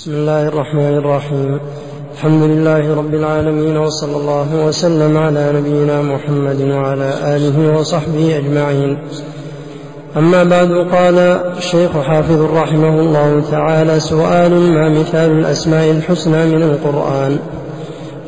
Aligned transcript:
بسم 0.00 0.12
الله 0.12 0.48
الرحمن 0.48 0.98
الرحيم 0.98 1.60
الحمد 2.14 2.42
لله 2.42 2.96
رب 2.96 3.14
العالمين 3.14 3.76
وصلى 3.76 4.16
الله 4.16 4.66
وسلم 4.66 5.16
على 5.16 5.52
نبينا 5.52 6.02
محمد 6.02 6.60
وعلى 6.60 7.36
اله 7.36 7.78
وصحبه 7.78 8.38
اجمعين 8.38 8.98
اما 10.16 10.44
بعد 10.44 10.72
قال 10.72 11.18
الشيخ 11.58 11.90
حافظ 12.00 12.56
رحمه 12.56 13.00
الله 13.00 13.50
تعالى 13.50 14.00
سؤال 14.00 14.50
ما 14.72 14.88
مثال 14.88 15.30
الاسماء 15.30 15.90
الحسنى 15.90 16.46
من 16.46 16.62
القران 16.62 17.38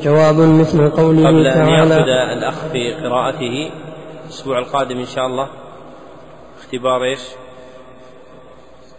جواب 0.03 0.39
مثل 0.39 0.91
قوله 0.91 1.29
قبل 1.29 1.47
أن 1.47 1.55
تعالى 1.55 1.95
يأخذ 1.95 2.39
الأخ 2.39 2.55
في 2.73 2.95
قراءته 2.95 3.71
الأسبوع 4.27 4.59
القادم 4.59 4.99
إن 4.99 5.07
شاء 5.07 5.27
الله 5.27 5.49
اختبار 6.61 7.05
إيش 7.05 7.21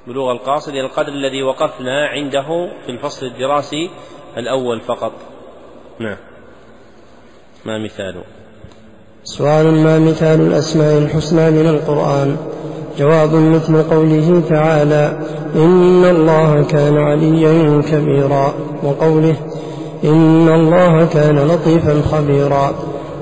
بلوغ 0.08 0.32
القاصد 0.32 0.70
إلى 0.70 0.82
القدر 0.82 1.08
الذي 1.08 1.44
وقفنا 1.44 2.08
عنده 2.08 2.70
في 2.86 2.92
الفصل 2.92 3.26
الدراسي 3.26 3.90
الأول 4.38 4.82
فقط. 4.82 5.12
نعم. 6.00 6.18
ما 7.66 7.78
مثاله 7.78 8.24
سؤال 9.24 9.72
ما 9.72 10.00
مثال 10.00 10.42
الأسماء 10.42 10.98
الحسنى 10.98 11.52
من 11.52 11.68
القرآن؟ 11.68 12.38
جواب 12.98 13.34
مثل 13.34 13.84
قوله 13.84 14.44
تعالى 14.50 15.20
إن 15.56 16.06
الله 16.06 16.64
كان 16.64 16.98
عليا 16.98 17.82
كبيرا 17.82 18.54
وقوله 18.84 19.36
إن 20.04 20.50
الله 20.50 21.06
كان 21.06 21.48
لطيفا 21.48 22.02
خبيرا 22.02 22.74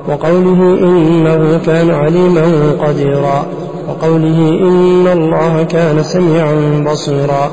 وقوله 0.08 0.80
إنه 0.80 1.60
كان 1.66 1.92
عليما 1.92 2.72
قديرا. 2.72 3.46
وقوله 3.92 4.40
إن 4.68 5.08
الله 5.08 5.64
كان 5.64 6.04
سميعا 6.04 6.84
بصيرا. 6.92 7.52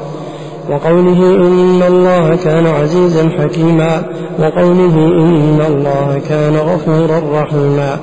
وقوله 0.71 1.21
إن 1.23 1.83
الله 1.89 2.37
كان 2.37 2.67
عزيزا 2.67 3.29
حكيما. 3.39 4.03
وقوله 4.39 4.95
إن 4.95 5.61
الله 5.67 6.21
كان 6.29 6.57
غفورا 6.57 7.43
رحيما. 7.43 7.99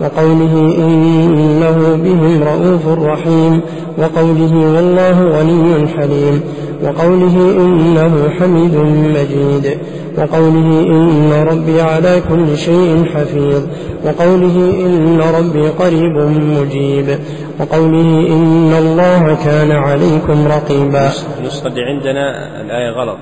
وقوله 0.00 0.54
إنه 0.78 1.96
بهم 2.04 2.42
رؤوف 2.42 2.88
رحيم 2.88 3.60
وقوله 3.98 4.54
والله 4.74 5.38
غني 5.38 5.88
حليم 5.88 6.42
وقوله 6.84 7.36
إنه 7.64 8.28
حميد 8.28 8.74
مجيد 9.16 9.78
وقوله 10.18 10.68
إن 10.80 11.32
ربي 11.50 11.80
على 11.80 12.22
كل 12.28 12.58
شيء 12.58 13.04
حفيظ 13.14 13.66
وقوله 14.04 14.56
إن 14.86 15.20
ربي 15.20 15.68
قريب 15.68 16.16
مجيب 16.60 17.18
وقوله 17.60 18.10
إن 18.28 18.72
الله 18.78 19.34
كان 19.44 19.70
عليكم 19.70 20.46
رقيبا. 20.46 21.10
النسخة 21.38 21.66
اللي 21.66 21.82
عندنا 21.82 22.24
الآية 22.60 22.90
غلط 22.90 23.18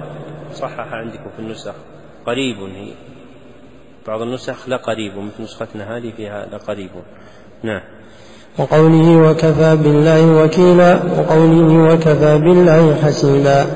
صحح 0.54 0.92
عندكم 0.92 1.30
في 1.36 1.42
النسخ 1.42 1.74
قريب 2.26 2.56
هي. 2.56 3.17
بعض 4.08 4.22
النسخ 4.22 4.68
لقريب 4.68 5.12
مثل 5.16 5.42
نسختنا 5.42 5.96
هذه 5.96 6.12
فيها 6.16 6.46
لقريب. 6.52 6.90
نعم. 7.62 7.80
وقوله 8.58 9.30
وكفى 9.30 9.76
بالله 9.76 10.42
وكيلا 10.44 11.00
وقوله 11.18 11.92
وكفى 11.92 12.38
بالله 12.38 12.94
حسيبا 13.02 13.66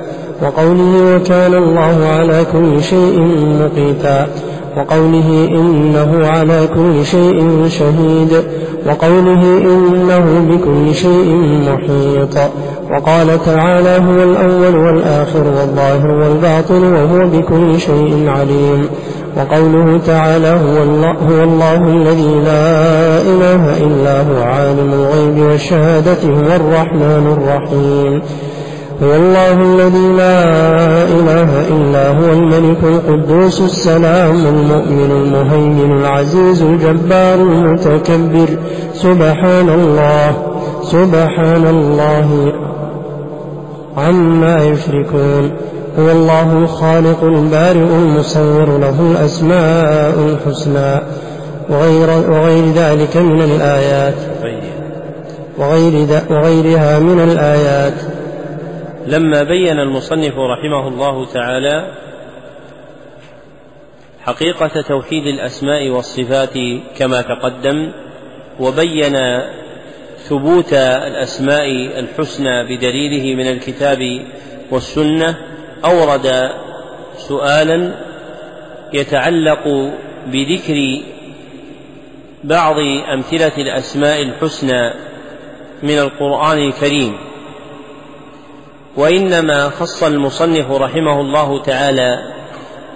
وقوله 0.42 1.16
وكان 1.16 1.54
الله 1.54 2.06
على 2.06 2.44
كل 2.52 2.82
شيء 2.82 3.20
مقيتا 3.60 4.28
وقوله 4.76 5.48
إنه 5.48 6.26
على 6.26 6.68
كل 6.74 7.04
شيء 7.04 7.68
شهيد 7.68 8.44
وقوله 8.86 9.42
إنه 9.72 10.46
بكل 10.50 10.94
شيء 10.94 11.28
محيط 11.68 12.50
وقال 12.90 13.44
تعالى 13.44 13.96
هو 14.06 14.22
الأول 14.22 14.76
والآخر 14.76 15.46
والظاهر 15.46 16.06
والباطن 16.06 16.92
وهو 16.94 17.28
بكل 17.28 17.80
شيء 17.80 18.28
عليم. 18.28 18.88
وقوله 19.36 19.98
تعالى 20.06 20.48
هو 20.48 20.82
الله, 20.82 21.12
هو 21.12 21.42
الله 21.42 21.88
الذي 21.88 22.34
لا 22.44 22.68
إله 23.22 23.86
إلا 23.86 24.20
هو 24.20 24.42
عالم 24.42 24.92
الغيب 24.92 25.38
والشهادة 25.38 26.22
هو 26.24 26.56
الرحمن 26.56 27.36
الرحيم. 27.36 28.22
هو 29.02 29.14
الله 29.14 29.52
الذي 29.52 30.06
لا 30.16 30.38
إله 31.04 31.68
إلا 31.68 32.08
هو 32.08 32.32
الملك 32.32 32.78
القدوس 32.84 33.60
السلام 33.60 34.46
المؤمن 34.46 35.10
المهيمن 35.10 35.98
العزيز 36.00 36.62
الجبار 36.62 37.34
المتكبر. 37.34 38.48
سبحان 38.94 39.68
الله 39.68 40.32
سبحان 40.82 41.66
الله 41.66 42.52
عما 43.96 44.64
يشركون. 44.64 45.50
هو 45.98 46.10
الله 46.10 46.58
الخالق 46.58 47.24
البارئ 47.24 47.78
المصور 47.78 48.78
له 48.78 49.00
الأسماء 49.00 50.18
الحسنى. 50.18 51.00
وغير, 51.68 52.30
وغير 52.30 52.64
ذلك 52.64 53.16
من 53.16 53.42
الآيات. 53.42 54.14
وغير 55.58 56.08
وغيرها 56.30 56.98
من 56.98 57.20
الآيات. 57.20 57.94
لما 59.06 59.42
بين 59.42 59.78
المصنف 59.78 60.32
رحمه 60.34 60.88
الله 60.88 61.26
تعالى 61.26 61.86
حقيقة 64.22 64.82
توحيد 64.88 65.26
الأسماء 65.26 65.88
والصفات 65.88 66.58
كما 66.98 67.22
تقدم 67.22 67.92
وبين 68.60 69.16
ثبوت 70.28 70.72
الأسماء 70.72 71.66
الحسنى 71.98 72.62
بدليله 72.64 73.34
من 73.34 73.48
الكتاب 73.48 73.98
والسنة 74.70 75.51
أورد 75.84 76.50
سؤالا 77.18 77.94
يتعلق 78.92 79.92
بذكر 80.26 81.02
بعض 82.44 82.76
أمثلة 83.14 83.52
الأسماء 83.58 84.22
الحسنى 84.22 84.90
من 85.82 85.98
القرآن 85.98 86.58
الكريم 86.58 87.18
وإنما 88.96 89.70
خص 89.70 90.02
المصنف 90.02 90.70
رحمه 90.70 91.20
الله 91.20 91.62
تعالى 91.62 92.32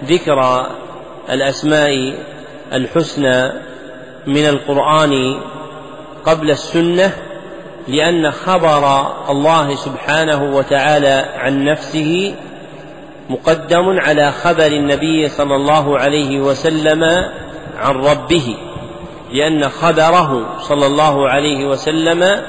ذكر 0.05 0.67
الأسماء 1.29 2.15
الحسنى 2.73 3.51
من 4.27 4.45
القرآن 4.45 5.39
قبل 6.25 6.51
السنة 6.51 7.13
لأن 7.87 8.31
خبر 8.31 9.07
الله 9.29 9.75
سبحانه 9.75 10.55
وتعالى 10.55 11.25
عن 11.35 11.65
نفسه 11.65 12.35
مقدم 13.29 13.99
على 13.99 14.31
خبر 14.31 14.65
النبي 14.65 15.29
صلى 15.29 15.55
الله 15.55 15.99
عليه 15.99 16.39
وسلم 16.39 17.03
عن 17.77 17.95
ربه 17.95 18.55
لأن 19.31 19.69
خبره 19.69 20.59
صلى 20.59 20.85
الله 20.85 21.29
عليه 21.29 21.65
وسلم 21.65 22.41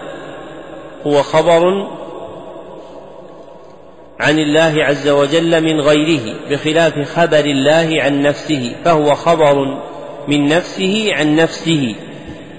هو 1.06 1.22
خبر 1.22 1.89
عن 4.21 4.39
الله 4.39 4.84
عز 4.84 5.09
وجل 5.09 5.65
من 5.65 5.81
غيره 5.81 6.34
بخلاف 6.50 7.12
خبر 7.16 7.45
الله 7.45 8.03
عن 8.03 8.22
نفسه 8.22 8.77
فهو 8.84 9.15
خبر 9.15 9.78
من 10.28 10.49
نفسه 10.49 11.10
عن 11.12 11.37
نفسه 11.37 11.95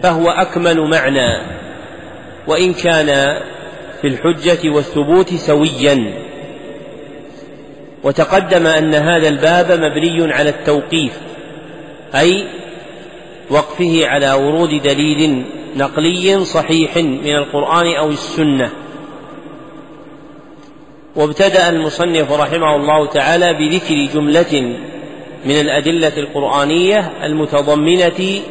فهو 0.04 0.30
أكمل 0.30 0.82
معنى 0.82 1.42
وإن 2.48 2.74
كان 2.74 3.38
في 4.02 4.08
الحجة 4.08 4.70
والثبوت 4.70 5.34
سويا. 5.34 6.29
وتقدم 8.04 8.68
أن 8.68 8.94
هذا 8.94 9.28
الباب 9.28 9.72
مبني 9.72 10.34
على 10.34 10.50
التوقيف 10.50 11.12
أي 12.16 12.48
وقفه 13.50 14.08
على 14.08 14.34
ورود 14.34 14.82
دليل 14.82 15.46
نقلي 15.78 16.46
صحيح 16.46 16.98
من 16.98 17.36
القرآن 17.36 17.96
أو 17.96 18.10
السنة. 18.10 18.70
وابتدأ 21.16 21.70
المصنف 21.70 22.32
رحمه 22.32 22.76
الله 22.76 23.06
تعالى 23.06 23.54
بذكر 23.54 24.14
جملة 24.14 24.76
من 25.46 25.60
الأدلة 25.60 26.18
القرآنية 26.18 27.12
المتضمنة 27.24 28.42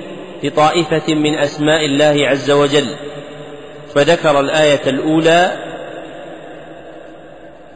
لطائفة 0.43 1.15
من 1.15 1.35
أسماء 1.35 1.85
الله 1.85 2.29
عز 2.29 2.51
وجل 2.51 2.87
فذكر 3.95 4.41
الآية 4.41 4.81
الأولى 4.87 5.68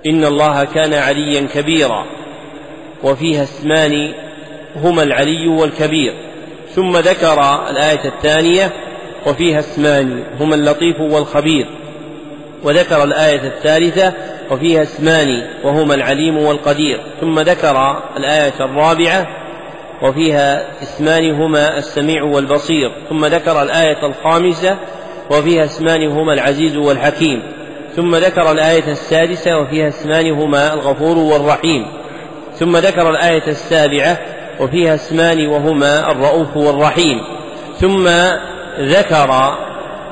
إن 0.07 0.25
الله 0.25 0.65
كان 0.65 0.95
عليا 0.95 1.49
كبيرا 1.55 2.07
وفيها 3.03 3.43
اسمان 3.43 4.15
هما 4.77 5.03
العلي 5.03 5.49
والكبير. 5.49 6.15
ثم 6.75 6.97
ذكر 6.97 7.69
الآية 7.71 8.05
الثانية 8.05 8.73
وفيها 9.27 9.61
اسمان 9.61 10.25
هما 10.41 10.55
اللطيف 10.55 11.01
والخبير. 11.01 11.67
وذكر 12.63 13.05
الآية 13.05 13.47
الثالثة 13.47 14.13
وفيها 14.51 14.83
اسمان 14.83 15.49
وهما 15.65 15.95
العليم 15.95 16.39
والقدير. 16.39 17.01
ثم 17.21 17.41
ذكر 17.41 18.03
الآية 18.17 18.55
الرابعة 18.61 19.27
وفيها 20.03 20.83
اسمان 20.83 21.31
هما 21.31 21.79
السميع 21.79 22.23
والبصير. 22.23 22.93
ثم 23.09 23.27
ذكر 23.27 23.63
الآية 23.63 24.07
الخامسة 24.07 24.77
وفيها 25.31 25.65
اسمان 25.65 26.09
هما 26.09 26.33
العزيز 26.33 26.77
والحكيم. 26.77 27.43
ثم 27.97 28.17
ذكر 28.17 28.53
الآية 28.53 28.93
السادسة 28.93 29.59
وفيها 29.59 29.89
اسمان 29.89 30.31
هما 30.31 30.75
الغفور 30.75 31.19
والرحيم. 31.19 31.87
ثم 32.59 32.77
ذكر 32.77 33.11
الآية 33.11 33.47
السابعة 33.47 34.19
وفيها 34.61 34.95
اسمان 34.95 35.47
وهما 35.47 36.11
الرؤوف 36.11 36.57
والرحيم. 36.57 37.21
ثم 37.81 38.09
ذكر 38.81 39.55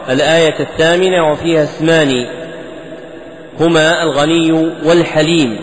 الآية 0.09 0.61
الثامنة 0.61 1.33
وفيها 1.33 1.65
اسمان 1.65 2.27
هما 3.61 4.03
الغني 4.03 4.53
والحليم. 4.85 5.57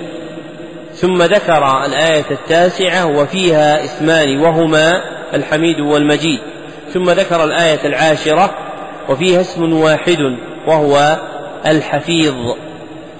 ثم 0.95 1.23
ذكر 1.23 1.85
الآية 1.85 2.25
التاسعة 2.31 3.05
وفيها 3.05 3.83
اسمان 3.83 4.39
وهما 4.39 5.01
الحميد 5.33 5.79
والمجيد. 5.79 6.39
ثم 6.93 7.09
ذكر 7.09 7.43
الآية 7.43 7.85
العاشرة 7.85 8.49
وفيها 9.09 9.41
اسم 9.41 9.73
واحد 9.73 10.19
وهو 10.67 11.17
الحفيظ. 11.65 12.55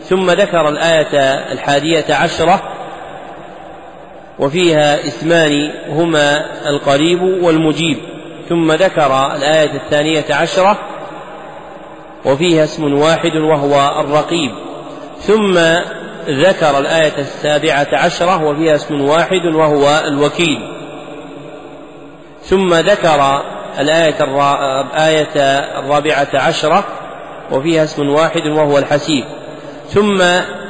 ثم 0.04 0.32
ذكر 0.32 0.70
الآية 0.70 1.18
الحادية 1.52 2.06
عشرة 2.10 2.62
وفيها 4.40 5.08
اسمان 5.08 5.72
هما 5.90 6.46
القريب 6.70 7.22
والمجيب. 7.22 7.98
ثم 8.50 8.72
ذكر 8.72 9.36
الآية 9.36 9.74
الثانية 9.74 10.26
عشرة 10.30 10.78
وفيها 12.26 12.64
اسم 12.64 12.94
واحد 12.94 13.36
وهو 13.36 14.02
الرقيب. 14.02 14.52
ثم 15.20 15.60
ذكر 16.30 16.80
الآية 16.80 17.18
السابعة 17.18 17.88
عشرة 17.94 18.44
وفيها 18.44 18.76
اسم 18.76 19.02
واحد 19.02 19.46
وهو 19.46 20.02
الوكيل. 20.08 20.60
ثم 22.44 22.74
ذكر 22.74 23.42
الآية 23.80 24.24
الآية 24.24 25.60
الرابعة 25.80 26.28
عشرة 26.34 26.84
وفيها 27.52 27.84
اسم 27.84 28.10
واحد 28.10 28.48
وهو 28.48 28.78
الحسيب 28.78 29.26
ثم 29.90 30.22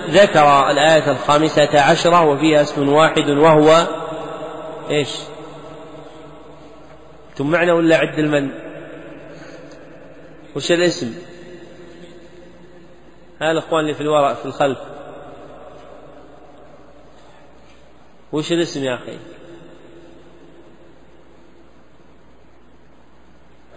ذكر 0.09 0.69
الآية 0.71 1.11
الخامسة 1.11 1.79
عشرة 1.81 2.25
وفيها 2.25 2.61
اسم 2.61 2.89
واحد 2.89 3.29
وهو 3.29 3.87
إيش؟ 4.89 5.09
أنتم 7.29 7.51
معنا 7.51 7.73
ولا 7.73 7.97
عد 7.97 8.19
المن؟ 8.19 8.49
وش 10.55 10.71
الاسم؟ 10.71 11.13
ها 13.41 13.51
الإخوان 13.51 13.83
اللي 13.83 13.93
في 13.93 14.01
الوراء 14.01 14.33
في 14.33 14.45
الخلف 14.45 14.77
وش 18.31 18.51
الاسم 18.51 18.83
يا 18.83 18.95
أخي؟ 18.95 19.17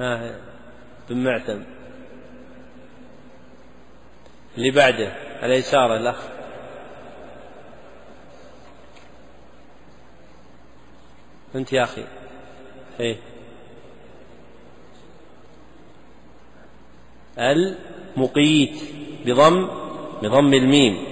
ها 0.00 0.34
بن 1.10 1.24
معتم 1.24 1.62
اللي 4.60 4.70
بعده 4.70 5.12
يساره 5.54 5.96
الأخ. 5.96 6.16
أنت 11.54 11.72
يا 11.72 11.82
أخي. 11.82 12.04
إيه. 13.00 13.16
المقيت 17.38 18.80
بضم 19.26 19.66
بضم 20.22 20.54
الميم. 20.54 21.04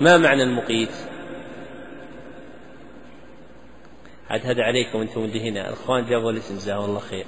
ما 0.00 0.18
معنى 0.18 0.42
المقيت؟ 0.42 0.94
عاد 4.30 4.46
هذا 4.46 4.62
عليكم 4.62 5.00
أنتم 5.00 5.24
اللي 5.24 5.50
هنا. 5.50 5.68
الإخوان 5.68 6.06
جابوا 6.06 6.30
الاسم 6.30 6.54
جزاهم 6.54 6.84
الله 6.84 7.00
خير. 7.00 7.26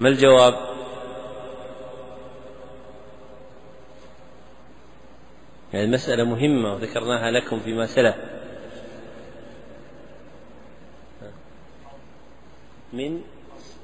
ما 0.00 0.08
الجواب؟ 0.08 0.67
يعني 5.74 5.84
المسألة 5.84 6.24
مهمة 6.24 6.74
وذكرناها 6.74 7.30
لكم 7.30 7.60
فيما 7.60 7.86
سلف. 7.86 8.16
من 12.92 13.20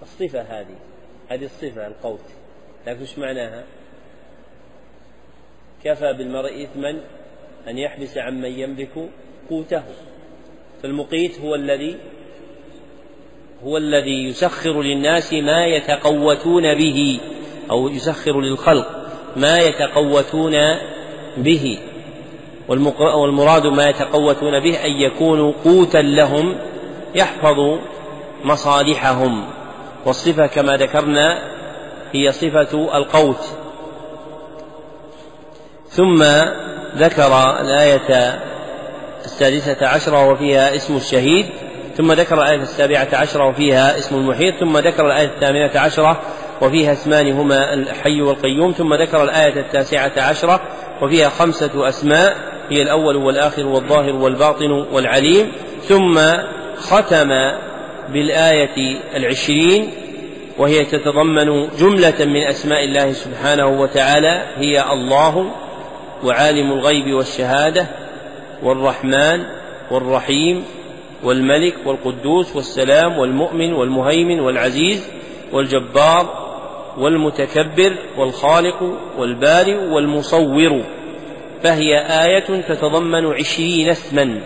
الصفة 0.03 0.41
هذه 0.41 0.77
هذه 1.29 1.45
الصفة 1.45 1.87
القوت. 1.87 2.25
لكن 2.87 3.01
إيش 3.01 3.19
معناها؟ 3.19 3.65
كفى 5.85 6.13
بالمرء 6.13 6.65
إثما 6.65 7.01
أن 7.69 7.79
يحبس 7.79 8.19
عمن 8.19 8.51
يملك 8.59 9.11
قوته. 9.51 9.85
فالمقيت 10.83 11.41
هو 11.41 11.55
الذي 11.55 11.99
هو 13.65 13.77
الذي 13.77 14.29
يسخر 14.29 14.83
للناس 14.83 15.33
ما 15.33 15.65
يتقوتون 15.67 16.75
به 16.75 17.21
أو 17.71 17.89
يسخر 17.89 18.41
للخلق 18.41 18.87
ما 19.37 19.59
يتقوتون 19.59 20.55
به 21.37 21.79
والمراد 22.69 23.67
ما 23.67 23.89
يتقوتون 23.89 24.61
به 24.61 24.85
أن 24.85 24.91
يكونوا 24.91 25.53
قوتا 25.65 25.99
لهم 25.99 26.57
يحفظ 27.15 27.79
مصالحهم. 28.45 29.45
والصفة 30.07 30.47
كما 30.47 30.77
ذكرنا 30.77 31.39
هي 32.13 32.33
صفة 32.33 32.97
القوت. 32.97 33.49
ثم 35.91 36.25
ذكر 36.97 37.61
الآية 37.61 38.41
السادسة 39.25 39.87
عشرة 39.87 40.29
وفيها 40.29 40.77
اسم 40.77 40.97
الشهيد 40.97 41.47
ثم 41.97 42.13
ذكر 42.13 42.43
الآية 42.43 42.63
السابعة 42.63 43.09
عشرة 43.13 43.49
وفيها 43.49 43.99
اسم 43.99 44.17
المحيط 44.17 44.55
ثم 44.61 44.79
ذكر 44.79 45.07
الآية 45.07 45.27
الثامنة 45.27 45.71
عشرة 45.75 46.21
وفيها 46.63 46.93
اسمان 46.93 47.33
هما 47.33 47.75
الحي 47.75 48.21
والقيوم 48.21 48.73
ثم 48.73 48.95
ذكر 48.95 49.23
الآية 49.25 49.61
التاسعة 49.61 50.13
عشرة 50.17 50.61
وفيها 51.03 51.29
خمسة 51.29 51.89
أسماء 51.89 52.37
هي 52.71 52.83
الأول 52.83 53.17
والآخر 53.17 53.67
والظاهر 53.67 54.17
والباطن 54.17 54.71
والعليم 54.71 55.53
ثم 55.89 56.21
ختم 56.77 57.29
بالآية 58.09 59.01
العشرين 59.17 59.91
وهي 60.59 60.85
تتضمن 60.85 61.69
جملة 61.79 62.25
من 62.25 62.43
أسماء 62.43 62.85
الله 62.85 63.13
سبحانه 63.13 63.67
وتعالى 63.67 64.43
هي 64.57 64.93
الله 64.93 65.51
وعالم 66.25 66.73
الغيب 66.73 67.15
والشهادة 67.15 67.87
والرحمن 68.63 69.45
والرحيم 69.91 70.65
والملك 71.23 71.75
والقدوس 71.87 72.57
والسلام 72.57 73.19
والمؤمن 73.19 73.73
والمهيمن 73.73 74.41
والعزيز 74.41 75.09
والجبار 75.53 76.44
والمتكبر 76.99 77.97
والخالق 78.17 78.83
والبارئ 79.19 79.77
والمصور 79.77 80.85
فهي 81.63 81.99
آية 81.99 82.61
تتضمن 82.69 83.27
عشرين 83.27 83.89
اسما 83.89 84.41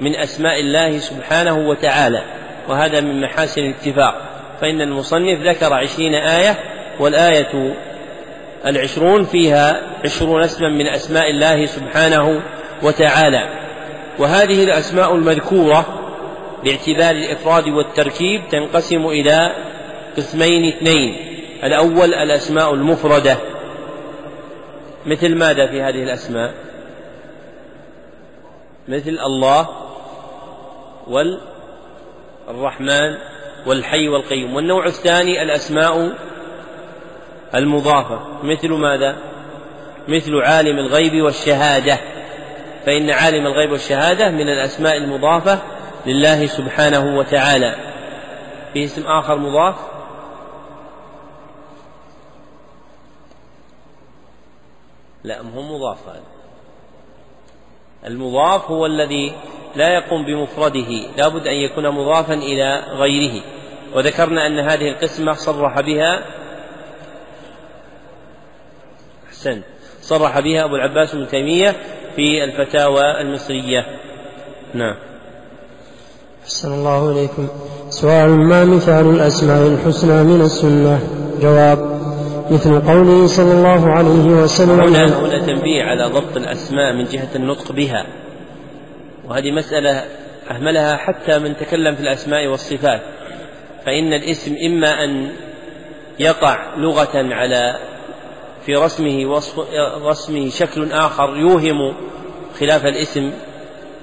من 0.00 0.16
أسماء 0.16 0.60
الله 0.60 0.98
سبحانه 0.98 1.68
وتعالى 1.68 2.22
وهذا 2.68 3.00
من 3.00 3.20
محاسن 3.20 3.60
الاتفاق. 3.60 4.30
فإن 4.60 4.80
المصنف 4.80 5.38
ذكر 5.42 5.72
عشرين 5.74 6.14
آية 6.14 6.58
والآية 7.00 7.74
العشرون 8.66 9.24
فيها 9.24 9.80
عشرون 10.04 10.42
اسما 10.42 10.68
من 10.68 10.88
أسماء 10.88 11.30
الله 11.30 11.66
سبحانه 11.66 12.42
وتعالى. 12.82 13.48
وهذه 14.18 14.64
الأسماء 14.64 15.14
المذكورة 15.14 15.86
باعتبار 16.64 17.10
الإفراد 17.10 17.68
والتركيب 17.68 18.42
تنقسم 18.50 19.06
إلى 19.06 19.52
قسمين 20.16 20.68
اثنين. 20.68 21.33
الأول 21.64 22.14
الأسماء 22.14 22.74
المفردة. 22.74 23.36
مثل 25.06 25.34
ماذا 25.34 25.66
في 25.66 25.82
هذه 25.82 26.02
الأسماء؟ 26.02 26.54
مثل 28.88 29.18
الله 29.26 29.68
والرحمن 32.48 33.14
والحي 33.66 34.08
والقيوم. 34.08 34.54
والنوع 34.54 34.86
الثاني 34.86 35.42
الأسماء 35.42 36.12
المضافة. 37.54 38.20
مثل 38.42 38.72
ماذا؟ 38.72 39.16
مثل 40.08 40.36
عالم 40.36 40.78
الغيب 40.78 41.22
والشهادة. 41.22 41.98
فإن 42.86 43.10
عالم 43.10 43.46
الغيب 43.46 43.70
والشهادة 43.70 44.30
من 44.30 44.48
الأسماء 44.48 44.96
المضافة 44.96 45.58
لله 46.06 46.46
سبحانه 46.46 47.18
وتعالى. 47.18 47.74
في 48.72 48.84
اسم 48.84 49.06
آخر 49.06 49.36
مضاف؟ 49.36 49.93
لا 55.24 55.40
هو 55.40 55.62
مضاف 55.62 55.98
المضاف 58.06 58.70
هو 58.70 58.86
الذي 58.86 59.32
لا 59.76 59.94
يقوم 59.94 60.24
بمفرده 60.24 60.90
لا 61.16 61.28
بد 61.28 61.46
أن 61.46 61.54
يكون 61.54 61.90
مضافا 61.90 62.34
إلى 62.34 62.82
غيره. 62.98 63.42
وذكرنا 63.94 64.46
أن 64.46 64.58
هذه 64.58 64.88
القسمة 64.88 65.34
صرح 65.34 65.80
بها 65.80 66.24
أحسن. 69.28 69.62
صرح 70.02 70.40
بها 70.40 70.64
أبو 70.64 70.76
العباس 70.76 71.14
بن 71.14 71.28
تيمية 71.28 71.76
في 72.16 72.44
الفتاوى 72.44 73.20
المصرية. 73.20 73.86
نعم. 74.74 74.96
أحسن 76.44 76.72
الله 76.72 77.10
إليكم. 77.10 77.48
سؤال 77.88 78.30
ما 78.30 78.64
مثال 78.64 79.10
الأسماء 79.10 79.66
الحسنى 79.66 80.22
من 80.22 80.40
السنة. 80.40 81.00
جواب. 81.40 81.93
مثل 82.50 82.80
قوله 82.80 83.26
صلى 83.26 83.52
الله 83.52 83.90
عليه 83.90 84.24
وسلم 84.42 84.80
هنا 84.80 85.18
هنا 85.20 85.38
تنبيه 85.38 85.82
على 85.82 86.04
ضبط 86.04 86.36
الأسماء 86.36 86.92
من 86.92 87.04
جهة 87.04 87.28
النطق 87.36 87.72
بها. 87.72 88.06
وهذه 89.28 89.50
مسألة 89.50 90.04
أهملها 90.50 90.96
حتى 90.96 91.38
من 91.38 91.56
تكلم 91.56 91.94
في 91.94 92.00
الأسماء 92.00 92.46
والصفات. 92.46 93.00
فإن 93.86 94.12
الاسم 94.12 94.56
إما 94.66 95.04
أن 95.04 95.32
يقع 96.18 96.76
لغة 96.76 97.34
على 97.34 97.78
في 98.66 98.76
رسمه 98.76 99.26
وصف 99.26 99.58
رسمه 100.04 100.48
شكل 100.48 100.92
آخر 100.92 101.36
يوهم 101.36 101.94
خلاف 102.60 102.86
الاسم 102.86 103.32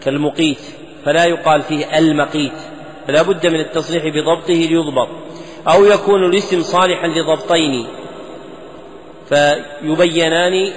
كالمقيت 0.03 0.62
فلا 1.05 1.25
يقال 1.25 1.62
فيه 1.62 1.98
المقيت. 1.98 2.53
فلا 3.07 3.21
بد 3.21 3.48
من 3.48 3.60
التصريح 3.60 4.03
بضبطه 4.03 4.53
ليضبط 4.53 5.07
أو 5.67 5.86
يكون 5.86 6.25
الاسم 6.25 6.62
صالحا 6.62 7.07
لضبطين. 7.07 7.88
فيبينان 9.31 10.71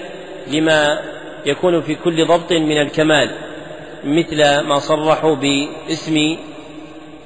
لما 0.52 1.00
يكون 1.46 1.82
في 1.82 1.94
كل 1.94 2.26
ضبط 2.26 2.52
من 2.52 2.80
الكمال 2.80 3.30
مثل 4.04 4.61
ما 4.61 4.78
صرحوا 4.78 5.34
باسم 5.34 6.37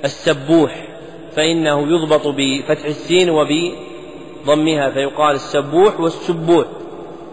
السبوح 0.04 0.88
فإنه 1.36 1.88
يضبط 1.88 2.26
بفتح 2.26 2.84
السين 2.84 3.30
وبضمها 3.30 4.90
فيقال 4.90 5.34
السبوح 5.34 6.00
والسبوح 6.00 6.66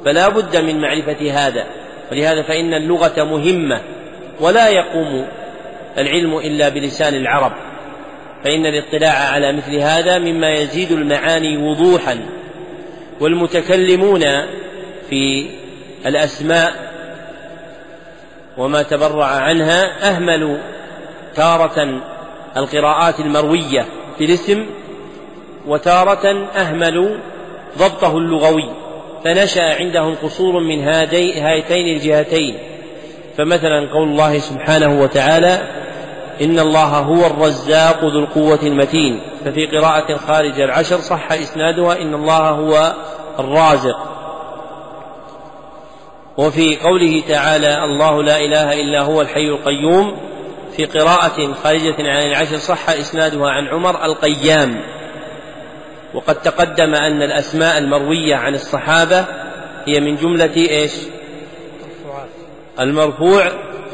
فلا 0.06 0.30
بد 0.30 0.58
من 0.58 0.82
معرفة 0.82 1.32
هذا 1.32 1.66
ولهذا 2.12 2.42
فإن 2.44 2.74
اللغة 2.74 3.24
مهمة 3.24 3.82
ولا 4.40 4.70
يقوم 4.70 5.28
العلم 5.98 6.38
إلا 6.38 6.70
بلسان 6.70 7.16
العرب 7.16 7.52
فإن 8.44 8.66
الاطلاع 8.66 9.32
على 9.32 9.54
مثل 9.54 9.76
هذا 9.76 10.18
مما 10.18 10.54
يزيد 10.54 10.92
المعاني 10.92 11.58
وضوحا. 11.58 12.26
والمتكلمون 13.20 14.22
في 15.10 15.50
الأسماء 16.06 16.74
وما 18.58 18.82
تبرع 18.82 19.26
عنها 19.26 20.10
أهملوا 20.10 20.58
تارة 21.36 22.02
القراءات 22.58 23.20
المروية 23.20 23.86
في 24.18 24.26
الاسم 24.26 24.66
وتارة 25.68 26.48
أهملوا 26.56 27.18
ضبطه 27.78 28.18
اللغوي 28.18 28.70
فنشأ 29.24 29.76
عندهم 29.76 30.16
قصور 30.16 30.60
من 30.60 30.84
هاتين 30.84 31.96
الجهتين 31.96 32.58
فمثلا 33.38 33.92
قول 33.94 34.08
الله 34.08 34.40
سبحانه 34.40 35.02
وتعالى 35.02 35.62
إن 36.42 36.60
الله 36.60 37.00
هو 37.00 37.26
الرزاق 37.26 38.04
ذو 38.04 38.20
القوة 38.20 38.60
المتين 38.64 39.22
ففي 39.46 39.66
قراءة 39.66 40.18
خارج 40.18 40.60
العشر 40.62 40.98
صح 40.98 41.32
إسنادها 41.32 42.02
إن 42.02 42.14
الله 42.14 42.50
هو 42.50 42.94
الرازق. 43.40 43.98
وفي 46.38 46.78
قوله 46.78 47.24
تعالى 47.28 47.84
الله 47.84 48.24
لا 48.24 48.38
إله 48.38 48.74
إلا 48.74 49.02
هو 49.02 49.22
الحي 49.22 49.48
القيوم 49.48 50.18
في 50.78 50.86
قراءة 50.86 51.54
خارجة 51.64 51.96
عن 52.00 52.28
العشر 52.28 52.58
صح 52.58 52.90
إسنادها 52.90 53.50
عن 53.50 53.68
عمر 53.68 54.06
القيام. 54.06 54.82
وقد 56.14 56.36
تقدم 56.36 56.96
أن 56.96 57.22
الأسماء 57.22 57.78
المروية 57.78 58.36
عن 58.36 58.56
الصحابة 58.56 59.26
هي 59.86 60.00
من 60.00 60.16
جملة 60.16 60.56
إيش؟ 60.56 60.94
المرفوع 62.80 63.52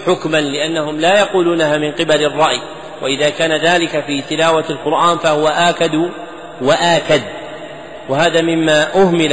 حكما 0.07 0.41
لأنهم 0.41 0.99
لا 0.99 1.19
يقولونها 1.19 1.77
من 1.77 1.91
قبل 1.91 2.25
الرأي. 2.25 2.61
وإذا 3.01 3.29
كان 3.29 3.51
ذلك 3.51 4.03
في 4.05 4.21
تلاوة 4.29 4.65
القرآن 4.69 5.17
فهو 5.17 5.47
آكد 5.47 6.09
وآكد. 6.61 7.21
وهذا 8.09 8.41
مما 8.41 8.95
أهمل 8.95 9.29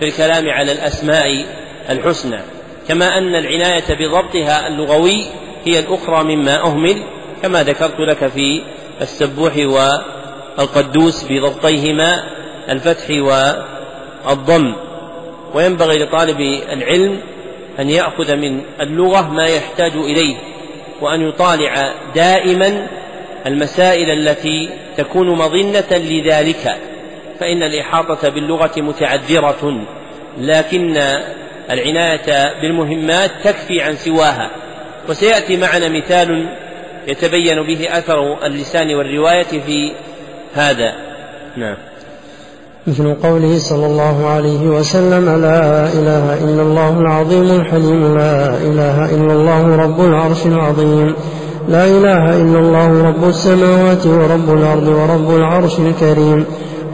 في 0.00 0.08
الكلام 0.08 0.48
على 0.48 0.72
الأسماء 0.72 1.44
الحسنى. 1.90 2.40
كما 2.88 3.18
أن 3.18 3.34
العناية 3.34 3.84
بضبطها 3.90 4.68
اللغوي 4.68 5.26
هي 5.64 5.78
الأخرى 5.78 6.24
مما 6.24 6.62
أهمل 6.62 7.02
كما 7.42 7.62
ذكرت 7.62 8.00
لك 8.00 8.26
في 8.28 8.62
السبوح 9.00 9.56
والقدوس 9.56 11.24
بضبطيهما 11.30 12.24
الفتح 12.68 13.10
والضم. 14.26 14.74
وينبغي 15.54 15.98
لطالب 15.98 16.40
العلم 16.72 17.20
أن 17.78 17.90
يأخذ 17.90 18.36
من 18.36 18.62
اللغة 18.80 19.28
ما 19.28 19.46
يحتاج 19.46 19.92
إليه. 19.92 20.36
وأن 21.00 21.28
يطالع 21.28 21.94
دائما 22.14 22.86
المسائل 23.46 24.10
التي 24.10 24.70
تكون 24.96 25.30
مظنة 25.30 25.90
لذلك 25.90 26.76
فإن 27.40 27.62
الإحاطة 27.62 28.28
باللغة 28.28 28.72
متعذرة 28.76 29.86
لكن 30.38 31.02
العناية 31.70 32.60
بالمهمات 32.60 33.30
تكفي 33.44 33.82
عن 33.82 33.96
سواها. 33.96 34.50
وسيأتي 35.08 35.56
معنا 35.56 35.88
مثال 35.88 36.56
يتبين 37.08 37.62
به 37.62 37.98
أثر 37.98 38.46
اللسان 38.46 38.94
والرواية 38.94 39.60
في 39.66 39.92
هذا. 40.54 40.94
نعم. 41.56 41.76
مثل 42.86 43.14
قوله 43.22 43.58
صلى 43.58 43.86
الله 43.86 44.26
عليه 44.26 44.68
وسلم 44.68 45.24
لا 45.24 45.92
إله 45.92 46.44
إلا 46.44 46.62
الله 46.62 47.00
العظيم 47.00 47.42
الحليم 47.42 48.14
لا 48.18 48.56
إله 48.56 49.04
إلا 49.04 49.32
الله 49.32 49.76
رب 49.76 50.00
العرش 50.00 50.46
العظيم 50.46 51.14
لا 51.68 51.84
إله 51.84 52.36
إلا 52.42 52.58
الله 52.58 53.02
رب 53.02 53.24
السماوات 53.28 54.06
ورب 54.06 54.48
الأرض 54.58 54.88
ورب 54.88 55.30
العرش 55.36 55.78
الكريم. 55.78 56.44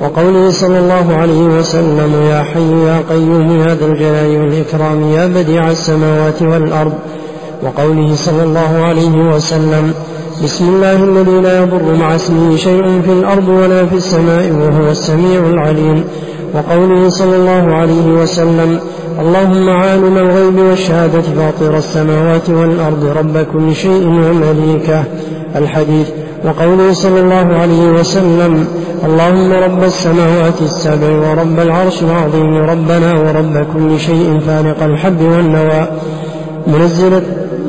وقوله 0.02 0.50
صلى 0.50 0.78
الله 0.78 1.16
عليه 1.16 1.42
وسلم 1.42 2.22
يا 2.30 2.42
حي 2.42 2.72
يا 2.86 3.02
قيوم 3.10 3.60
يا 3.60 3.74
ذا 3.74 3.86
الجلال 3.86 4.40
والإكرام 4.40 5.12
يا 5.12 5.26
بديع 5.26 5.70
السماوات 5.70 6.42
والأرض. 6.42 6.92
وقوله 7.62 8.14
صلى 8.14 8.42
الله 8.42 8.82
عليه 8.88 9.16
وسلم 9.34 9.94
بسم 10.44 10.68
الله 10.68 11.04
الذي 11.04 11.40
لا 11.40 11.62
يضر 11.62 11.94
مع 11.94 12.14
اسمه 12.14 12.56
شيء 12.56 13.02
في 13.04 13.12
الأرض 13.12 13.48
ولا 13.48 13.86
في 13.86 13.94
السماء 13.94 14.52
وهو 14.52 14.90
السميع 14.90 15.40
العليم. 15.40 16.04
وقوله 16.54 17.08
صلى 17.08 17.36
الله 17.36 17.74
عليه 17.74 18.06
وسلم 18.22 18.80
اللهم 19.20 19.68
عالم 19.68 20.16
الغيب 20.18 20.58
والشهادة 20.58 21.20
فاطر 21.20 21.76
السماوات 21.76 22.50
والأرض 22.50 23.04
رب 23.16 23.46
كل 23.52 23.74
شيء 23.74 24.06
ومليكه. 24.06 25.04
الحديث. 25.56 26.08
وقوله 26.44 26.92
صلى 26.92 27.20
الله 27.20 27.56
عليه 27.58 27.90
وسلم 27.90 28.64
اللهم 29.04 29.52
رب 29.52 29.82
السماوات 29.84 30.62
السبع 30.62 31.10
ورب 31.10 31.60
العرش 31.60 32.02
العظيم 32.02 32.56
ربنا 32.56 33.12
ورب 33.20 33.66
كل 33.74 34.00
شيء 34.00 34.40
فالق 34.46 34.82
الحب 34.82 35.20
والنوى. 35.20 35.88
منزل 36.66 37.22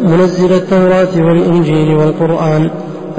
منزل 0.07 0.53
التوراة 0.53 1.27
والإنجيل 1.27 1.95
والقرآن. 1.95 2.69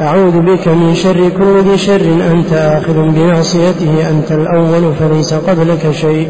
أعوذ 0.00 0.40
بك 0.40 0.68
من 0.68 0.94
شر 0.94 1.28
كل 1.38 1.70
ذي 1.70 1.78
شر. 1.78 2.32
أنت 2.32 2.52
آخذ 2.52 2.92
بناصيته. 2.92 4.10
أنت 4.10 4.32
الأول 4.32 4.94
فليس 5.00 5.34
قبلك 5.34 5.90
شيء. 5.90 6.28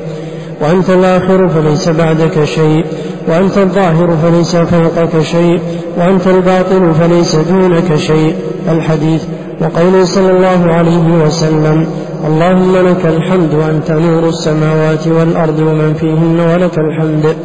وأنت 0.62 0.91
الآخر 0.91 1.49
فليس 1.49 1.88
بعدك 1.88 2.45
شيء. 2.45 2.85
وأنت 3.29 3.59
الظاهر 3.59 4.17
فليس 4.23 4.57
فوقك 4.57 5.23
شيء. 5.23 5.61
وأنت 5.99 6.27
الباطن 6.27 6.93
فليس 6.93 7.37
دونك 7.37 7.95
شيء. 7.95 8.35
الحديث 8.69 9.23
وقوله 9.61 10.05
صلى 10.05 10.31
الله 10.31 10.75
عليه 10.75 11.27
وسلم 11.27 11.87
اللهم 12.27 12.77
لك 12.77 13.07
الحمد 13.07 13.55
أنت 13.55 13.91
نور 13.91 14.29
السماوات 14.29 15.09
والأرض 15.09 15.59
ومن 15.59 15.95
فيهن 15.95 16.41
ولك 16.41 16.79
الحمد. 16.79 17.37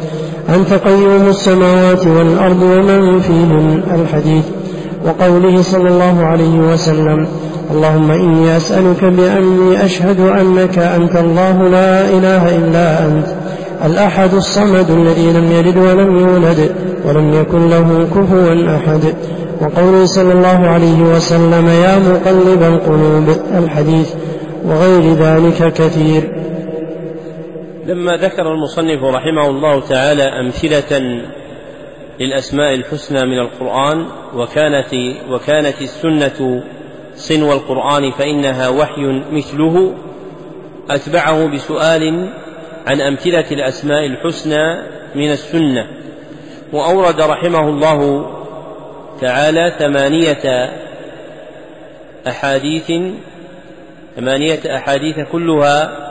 أنت 0.48 0.72
قيوم 0.72 1.28
السماوات 1.28 2.06
والأرض 2.06 2.62
ومن 2.62 3.20
فيهن 3.20 3.82
الحديث؟ 3.94 4.44
وقوله 5.06 5.62
صلى 5.62 5.88
الله 5.88 6.24
عليه 6.24 6.58
وسلم 6.58 7.26
اللهم 7.70 8.10
إني 8.10 8.56
أسألك 8.56 9.04
بأني 9.04 9.84
أشهد 9.84 10.20
أنك 10.20 10.78
أنت 10.78 11.16
الله 11.16 11.68
لا 11.68 12.08
إله 12.08 12.56
إلا 12.56 13.06
أنت 13.06 13.26
الأحد 13.84 14.34
الصمد 14.34 14.90
الذي 14.90 15.32
لم 15.32 15.52
يلد 15.52 15.76
ولم 15.76 16.18
يولد 16.18 16.70
ولم 17.06 17.34
يكن 17.34 17.68
له 17.68 18.06
كفوا 18.14 18.76
أحد. 18.76 19.14
وقوله 19.60 20.06
صلى 20.06 20.32
الله 20.32 20.68
عليه 20.68 21.02
وسلم 21.02 21.66
يا 21.68 21.98
مقلب 21.98 22.62
القلوب 22.62 23.36
الحديث 23.58 24.08
وغير 24.68 25.14
ذلك 25.14 25.72
كثير. 25.72 26.43
لما 27.86 28.16
ذكر 28.16 28.52
المصنف 28.52 29.04
رحمه 29.04 29.50
الله 29.50 29.80
تعالى 29.80 30.22
أمثلة 30.22 31.22
للأسماء 32.20 32.74
الحسنى 32.74 33.24
من 33.26 33.38
القرآن 33.38 34.06
وكانت 34.34 34.94
وكانت 35.30 35.82
السنة 35.82 36.64
صنو 37.14 37.52
القرآن 37.52 38.10
فإنها 38.10 38.68
وحي 38.68 39.22
مثله 39.32 39.94
أتبعه 40.90 41.46
بسؤال 41.46 42.28
عن 42.86 43.00
أمثلة 43.00 43.50
الأسماء 43.50 44.06
الحسنى 44.06 44.82
من 45.14 45.30
السنة. 45.30 45.86
وأورد 46.72 47.20
رحمه 47.20 47.68
الله 47.68 48.30
تعالى 49.20 49.72
ثمانية 49.78 50.72
أحاديث 52.28 52.92
ثمانية 54.16 54.76
أحاديث 54.76 55.16
كلها 55.32 56.03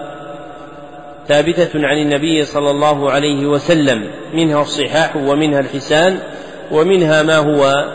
ثابتة 1.27 1.69
عن 1.75 1.97
النبي 1.97 2.45
صلى 2.45 2.71
الله 2.71 3.11
عليه 3.11 3.45
وسلم 3.45 4.11
منها 4.33 4.61
الصحاح 4.61 5.15
ومنها 5.15 5.59
الحسان 5.59 6.19
ومنها 6.71 7.23
ما 7.23 7.37
هو 7.37 7.85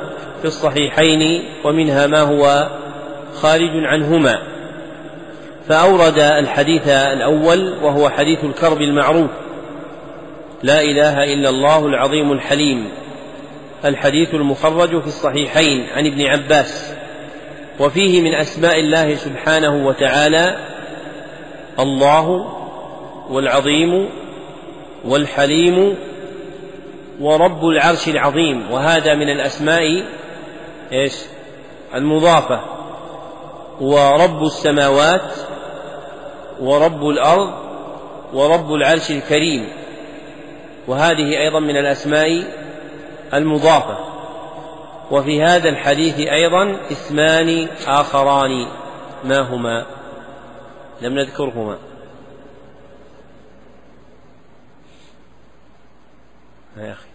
في 0.43 0.45
الصحيحين 0.45 1.45
ومنها 1.65 2.07
ما 2.07 2.21
هو 2.21 2.69
خارج 3.35 3.71
عنهما. 3.85 4.39
فأورد 5.69 6.19
الحديث 6.19 6.89
الأول 6.89 7.75
وهو 7.83 8.09
حديث 8.09 8.45
الكرب 8.45 8.83
المعروف. 8.83 9.31
لا 10.63 10.83
إله 10.83 11.25
إلا 11.25 11.49
الله 11.49 11.87
العظيم 11.87 12.33
الحليم. 12.33 12.89
الحديث 13.85 14.35
المخرج 14.35 15.01
في 15.01 15.07
الصحيحين 15.07 15.87
عن 15.97 16.07
ابن 16.07 16.27
عباس. 16.27 16.93
وفيه 17.81 18.23
من 18.23 18.35
أسماء 18.35 18.81
الله 18.81 19.15
سبحانه 19.15 19.87
وتعالى 19.87 20.57
الله 21.79 22.58
والعظيم 23.31 24.09
والحليم 25.05 25.97
ورب 27.21 27.65
العرش 27.65 28.09
العظيم 28.09 28.71
وهذا 28.71 29.15
من 29.15 29.29
الأسماء 29.29 30.05
إيش؟ 30.93 31.15
المضافة. 31.95 32.61
ورب 33.81 34.43
السماوات 34.43 35.33
ورب 36.61 37.09
الأرض 37.09 37.55
ورب 38.33 38.73
العرش 38.73 39.11
الكريم. 39.11 39.69
وهذه 40.89 41.41
أيضا 41.41 41.61
من 41.61 41.77
الأسماء 41.77 42.45
المضافة. 43.35 43.99
وفي 45.11 45.43
هذا 45.43 45.69
الحديث 45.69 46.19
أيضا 46.19 46.77
اسمان 46.93 47.69
آخران 47.87 48.67
ما 49.25 49.41
هما؟ 49.41 49.87
لم 51.03 51.15
نذكرهما. 51.15 51.79
يا 56.81 56.93
أخي. 56.93 57.09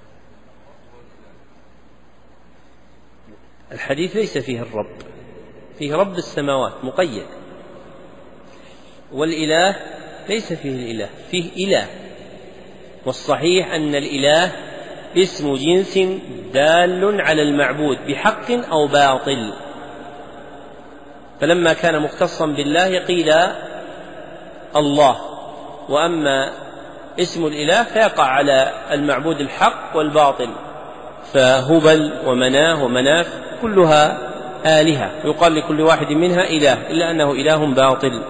الحديث 3.72 4.16
ليس 4.16 4.38
فيه 4.38 4.62
الرب 4.62 4.96
فيه 5.80 5.96
رب 5.96 6.16
السماوات 6.18 6.84
مقيد. 6.84 7.26
والإله 9.12 9.76
ليس 10.30 10.54
فيه 10.54 10.70
الإله 10.70 11.10
فيه 11.32 11.68
إله. 11.68 11.88
والصحيح 13.06 13.72
أن 13.72 13.96
الإله 13.96 14.52
اسم 15.18 15.56
جنس 15.56 15.98
دال 16.54 17.22
على 17.22 17.42
المعبود 17.42 17.98
بحق 18.08 18.52
أو 18.52 18.88
باطل. 18.88 19.54
فلما 21.42 21.74
كان 21.74 22.02
مختصا 22.02 22.46
بالله 22.46 23.00
قيل 23.00 23.34
الله. 24.76 25.22
وأما 25.90 26.63
اسم 27.20 27.46
الإله 27.46 27.84
فيقع 27.84 28.24
على 28.24 28.74
المعبود 28.92 29.40
الحق 29.42 29.96
والباطل 29.96 30.50
فهبل 31.34 32.14
ومناه 32.26 32.84
ومناف 32.84 33.28
كلها 33.62 34.34
آلهة 34.66 35.12
يقال 35.26 35.56
لكل 35.56 35.82
واحد 35.82 36.08
منها 36.08 36.50
إله 36.50 36.90
إلا 36.90 37.12
أنه 37.12 37.32
إله 37.32 37.74
باطل. 37.74 38.24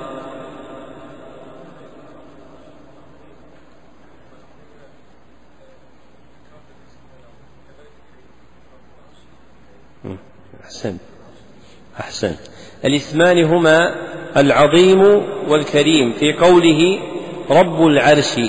أحسنت 10.64 11.02
أحسنت 12.00 12.40
الاسمان 12.86 13.44
هما 13.44 13.96
العظيم 14.38 15.02
والكريم 15.48 16.14
في 16.14 16.34
قوله 16.34 17.00
رب 17.50 17.88
العرش. 17.88 18.40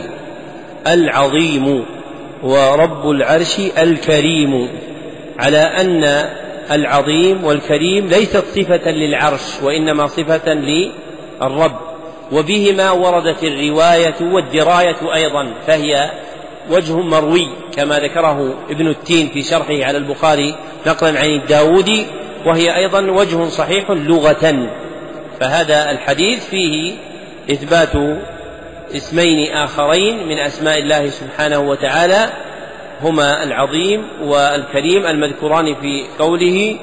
العظيم 0.86 1.84
ورب 2.42 3.10
العرش 3.10 3.58
الكريم 3.78 4.68
على 5.38 5.58
أن 5.58 6.28
العظيم 6.70 7.44
والكريم 7.44 8.06
ليست 8.06 8.44
صفة 8.54 8.90
للعرش 8.90 9.62
وإنما 9.62 10.06
صفة 10.06 10.52
للرب. 10.54 11.76
وبهما 12.32 12.90
وردت 12.90 13.44
الرواية 13.44 14.14
والدراية 14.20 15.14
أيضا 15.14 15.54
فهي 15.66 16.10
وجه 16.70 16.96
مروي 16.96 17.48
كما 17.76 17.98
ذكره 17.98 18.54
ابن 18.70 18.88
التين 18.88 19.28
في 19.28 19.42
شرحه 19.42 19.84
على 19.84 19.98
البخاري 19.98 20.54
نقلا 20.86 21.20
عن 21.20 21.30
الداودي 21.30 22.06
وهي 22.46 22.76
أيضا 22.76 23.00
وجه 23.00 23.48
صحيح 23.48 23.90
لغة. 23.90 24.68
فهذا 25.40 25.90
الحديث 25.90 26.46
فيه 26.46 26.94
إثبات 27.50 27.92
اسمين 28.92 29.52
آخرين 29.52 30.28
من 30.28 30.38
أسماء 30.38 30.78
الله 30.78 31.08
سبحانه 31.08 31.58
وتعالى 31.58 32.32
هما 33.02 33.42
العظيم 33.42 34.04
والكريم 34.22 35.06
المذكوران 35.06 35.74
في 35.74 36.04
قوله 36.18 36.76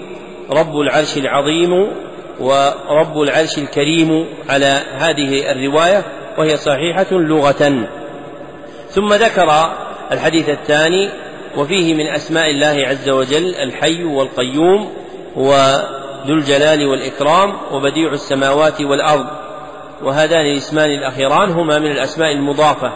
رب 0.50 0.80
العرش 0.80 1.18
العظيم 1.18 1.92
ورب 2.40 3.22
العرش 3.22 3.58
الكريم 3.58 4.26
على 4.50 4.82
هذه 4.98 5.52
الرواية 5.52 6.04
وهي 6.38 6.58
صحيحة 6.58 7.12
لغة. 7.12 7.88
ثم 8.90 9.14
ذكر 9.14 9.72
الحديث 10.12 10.50
الثاني 10.50 11.10
وفيه 11.58 11.94
من 11.94 12.08
أسماء 12.08 12.50
الله 12.52 12.88
عز 12.88 13.10
وجل 13.10 13.56
الحي 13.56 14.04
والقيوم 14.04 14.94
وذو 15.36 16.34
الجلال 16.34 16.88
والإكرام 16.88 17.54
وبديع 17.72 18.14
السماوات 18.14 18.82
والأرض 18.82 19.41
وهذان 20.04 20.46
الاسمان 20.46 20.90
الأخيران 20.90 21.52
هما 21.52 21.80
من 21.80 21.92
الأسماء 21.92 22.32
المضافة. 22.32 22.92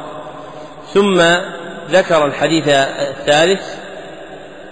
ثم 0.94 1.22
ذكر 1.90 2.26
الحديث 2.26 2.68
الثالث 2.68 3.76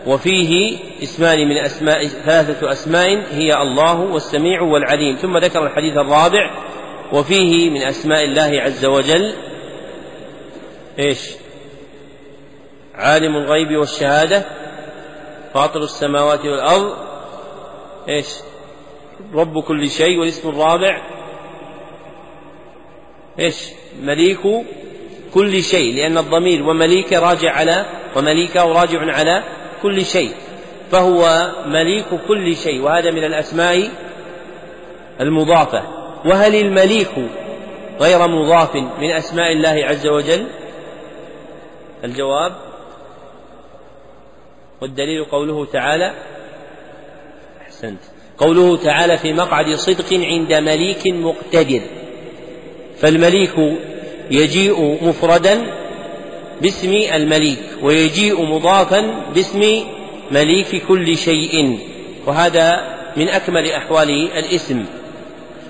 وفيه 0.07 0.77
اسمان 1.03 1.47
من 1.49 1.57
أسماء 1.57 2.07
ثلاثة 2.07 2.71
أسماء 2.71 3.23
هي 3.31 3.61
الله 3.61 3.99
والسميع 3.99 4.61
والعليم. 4.61 5.15
ثم 5.15 5.37
ذكر 5.37 5.65
الحديث 5.65 5.97
الرابع 5.97 6.51
وفيه 7.13 7.69
من 7.69 7.81
أسماء 7.81 8.23
الله 8.23 8.61
عز 8.61 8.85
وجل 8.85 9.33
إيش؟ 10.99 11.19
عالم 12.95 13.37
الغيب 13.37 13.77
والشهادة 13.77 14.45
فاطر 15.53 15.83
السماوات 15.83 16.45
والأرض 16.45 16.93
إيش؟ 18.09 18.27
رب 19.33 19.63
كل 19.63 19.89
شيء 19.89 20.19
والاسم 20.19 20.49
الرابع 20.49 21.01
إيش؟ 23.39 23.55
مليك 24.01 24.39
كل 25.33 25.63
شيء 25.63 25.95
لأن 25.95 26.17
الضمير 26.17 26.63
ومليك 26.63 27.13
راجع 27.13 27.51
على 27.51 27.85
ومليكه 28.15 28.63
راجع 28.63 29.11
على 29.11 29.43
كل 29.81 30.05
شيء. 30.05 30.31
فهو 30.91 31.51
مليك 31.65 32.05
كل 32.27 32.55
شيء 32.55 32.81
وهذا 32.81 33.11
من 33.11 33.23
الأسماء 33.23 33.89
المضافة. 35.21 35.83
وهل 36.25 36.55
المليك 36.55 37.11
غير 37.99 38.27
مضاف 38.27 38.75
من 38.75 39.11
أسماء 39.11 39.51
الله 39.51 39.85
عز 39.85 40.07
وجل؟ 40.07 40.47
الجواب 42.03 42.55
والدليل 44.81 45.25
قوله 45.25 45.65
تعالى 45.65 46.13
أحسنت. 47.61 47.99
قوله 48.37 48.77
تعالى 48.77 49.17
في 49.17 49.33
مقعد 49.33 49.75
صدق 49.75 50.13
عند 50.13 50.53
مليك 50.53 51.07
مقتدر. 51.07 51.81
فالمليك 53.03 53.53
يجيء 54.31 54.97
مفردا 55.01 55.61
باسم 56.61 56.93
المليك 57.13 57.59
ويجيء 57.81 58.41
مضافا 58.45 59.13
باسم 59.35 59.83
مليك 60.31 60.83
كل 60.87 61.17
شيء 61.17 61.79
وهذا 62.27 62.81
من 63.17 63.29
أكمل 63.29 63.71
أحوال 63.71 64.09
الاسم. 64.37 64.85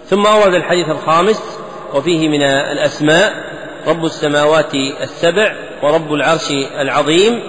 ثم 0.06 0.26
أورد 0.26 0.54
الحديث 0.54 0.90
الخامس 0.90 1.44
وفيه 1.94 2.28
من 2.28 2.44
الأسماء 2.44 3.34
رب 3.88 4.06
السماوات 4.06 4.76
السبع 4.76 5.56
ورب 5.84 6.14
العرش 6.14 6.52
العظيم 6.80 7.40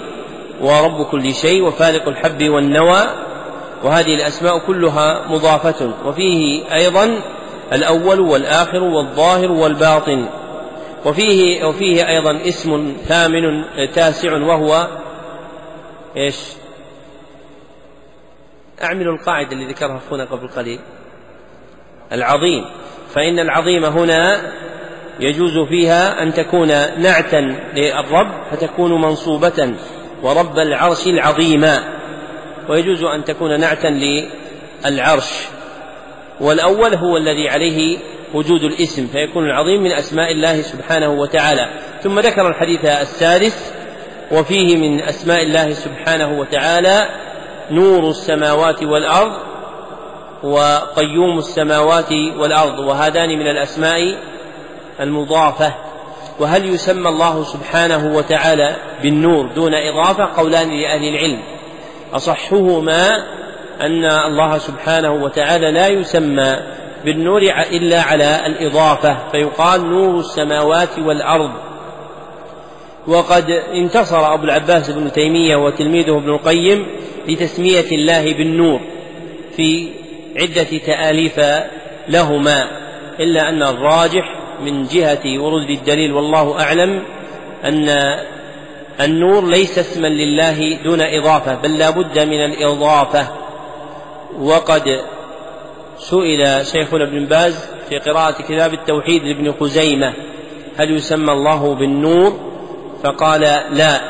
ورب 0.60 1.06
كل 1.06 1.34
شيء 1.34 1.62
وفالق 1.62 2.08
الحب 2.08 2.48
والنوى 2.48 3.00
وهذه 3.84 4.14
الأسماء 4.14 4.58
كلها 4.58 5.26
مضافة 5.28 5.94
وفيه 6.06 6.64
أيضا 6.74 7.20
الأول 7.72 8.20
والآخر 8.20 8.82
والظاهر 8.82 9.52
والباطن. 9.52 10.28
وفيه 11.06 11.64
وفيه 11.64 12.08
أيضا 12.08 12.48
اسم 12.48 12.96
ثامن 13.06 13.64
تاسع 13.92 14.32
وهو 14.32 14.88
إيش؟ 16.16 16.36
أعمل 18.82 19.08
القاعدة 19.08 19.52
اللي 19.52 19.66
ذكرها 19.66 20.00
أخونا 20.06 20.24
قبل 20.24 20.48
قليل. 20.48 20.80
العظيم. 22.12 22.64
فإن 23.14 23.38
العظيم 23.38 23.84
هنا 23.84 24.52
يجوز 25.20 25.68
فيها 25.68 26.22
أن 26.22 26.34
تكون 26.34 26.68
نعتا 27.02 27.40
للرب 27.74 28.32
فتكون 28.50 29.00
منصوبة. 29.00 29.74
ورب 30.22 30.58
العرش 30.58 31.06
العظيم. 31.06 31.66
ويجوز 32.68 33.02
أن 33.02 33.24
تكون 33.24 33.60
نعتا 33.60 33.88
للعرش. 34.84 35.48
والأول 36.40 36.94
هو 36.94 37.16
الذي 37.16 37.48
عليه 37.48 37.98
وجود 38.34 38.62
الاسم 38.62 39.06
فيكون 39.06 39.44
العظيم 39.44 39.82
من 39.82 39.92
أسماء 39.92 40.32
الله 40.32 40.62
سبحانه 40.62 41.08
وتعالى. 41.08 41.68
ثم 42.02 42.20
ذكر 42.20 42.48
الحديث 42.48 42.84
السادس 42.84 43.72
وفيه 44.32 44.76
من 44.76 45.00
أسماء 45.00 45.42
الله 45.42 45.72
سبحانه 45.72 46.38
وتعالى 46.38 47.08
نور 47.70 48.10
السماوات 48.10 48.82
والأرض 48.82 49.32
وقيوم 50.42 51.38
السماوات 51.38 52.12
والأرض 52.12 52.78
وهذان 52.78 53.28
من 53.28 53.46
الأسماء 53.46 54.16
المضافة. 55.00 55.74
وهل 56.40 56.74
يسمى 56.74 57.08
الله 57.08 57.44
سبحانه 57.44 58.16
وتعالى 58.16 58.76
بالنور 59.02 59.52
دون 59.52 59.74
إضافة؟ 59.74 60.24
قولان 60.36 60.68
لأهل 60.68 61.08
العلم. 61.08 61.42
أصحهما 62.12 63.24
أن 63.80 64.04
الله 64.04 64.58
سبحانه 64.58 65.12
وتعالى 65.12 65.70
لا 65.70 65.88
يسمى 65.88 66.56
بالنور 67.04 67.42
إلا 67.72 68.02
على 68.02 68.46
الإضافة 68.46 69.16
فيقال 69.32 69.90
نور 69.90 70.20
السماوات 70.20 70.98
والأرض. 70.98 71.50
وقد 73.06 73.50
انتصر 73.50 74.34
أبو 74.34 74.44
العباس 74.44 74.90
بن 74.90 75.12
تيمية 75.12 75.56
وتلميذه 75.56 76.16
ابن 76.16 76.28
القيم 76.28 76.86
لتسمية 77.28 77.86
الله 77.92 78.32
بالنور 78.32 78.80
في 79.56 79.90
عدة 80.36 80.78
تآليف 80.86 81.40
لهما 82.08 82.68
إلا 83.20 83.48
أن 83.48 83.62
الراجح 83.62 84.24
من 84.60 84.84
جهة 84.86 85.20
ورود 85.24 85.70
الدليل 85.70 86.12
والله 86.12 86.60
أعلم 86.60 87.02
أن 87.64 88.18
النور 89.00 89.46
ليس 89.46 89.78
اسما 89.78 90.06
لله 90.06 90.78
دون 90.84 91.00
إضافة 91.00 91.54
بل 91.54 91.78
لا 91.78 91.90
بد 91.90 92.18
من 92.18 92.44
الإضافة. 92.44 93.43
وقد 94.38 95.00
سئل 95.98 96.66
شيخنا 96.66 97.04
ابن 97.04 97.24
باز 97.26 97.68
في 97.88 97.98
قراءة 97.98 98.42
كتاب 98.42 98.74
التوحيد 98.74 99.22
لابن 99.22 99.52
خزيمة 99.60 100.12
هل 100.76 100.90
يسمى 100.90 101.32
الله 101.32 101.74
بالنور؟ 101.74 102.40
فقال 103.02 103.40
لا 103.70 104.00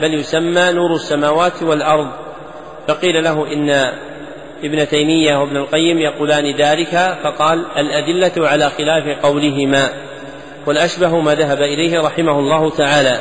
بل 0.00 0.14
يسمى 0.14 0.72
نور 0.72 0.94
السماوات 0.94 1.62
والأرض. 1.62 2.06
فقيل 2.88 3.24
له 3.24 3.52
إن 3.52 3.70
ابن 4.64 4.88
تيمية 4.88 5.36
وابن 5.36 5.56
القيم 5.56 5.98
يقولان 5.98 6.56
ذلك 6.56 7.18
فقال 7.24 7.64
الأدلة 7.78 8.48
على 8.48 8.70
خلاف 8.70 9.18
قولهما. 9.22 9.90
والأشبه 10.66 11.20
ما 11.20 11.34
ذهب 11.34 11.62
إليه 11.62 12.00
رحمه 12.00 12.38
الله 12.38 12.70
تعالى. 12.70 13.20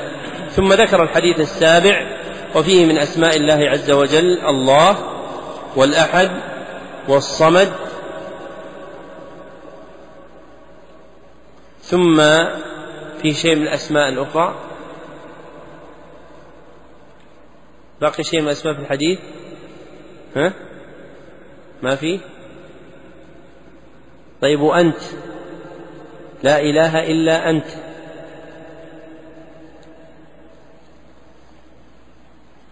ثم 0.51 0.73
ذكر 0.73 1.03
الحديث 1.03 1.39
السابع 1.39 2.07
وفيه 2.55 2.85
من 2.85 2.97
أسماء 2.97 3.35
الله 3.35 3.69
عز 3.69 3.91
وجل 3.91 4.39
الله 4.47 5.14
والأحد 5.75 6.31
والصمد 7.07 7.73
ثم 11.81 12.21
في 13.21 13.33
شيء 13.33 13.55
من 13.55 13.61
الأسماء 13.61 14.09
الأخرى 14.09 14.55
باقي 18.01 18.23
شيء 18.23 18.41
من 18.41 18.47
الأسماء 18.47 18.73
في 18.73 18.81
الحديث؟ 18.81 19.19
ها؟ 20.35 20.53
ما 21.83 21.95
في؟ 21.95 22.19
طيب 24.41 24.61
وأنت؟ 24.61 25.01
لا 26.43 26.59
إله 26.59 27.11
إلا 27.11 27.49
أنت. 27.49 27.67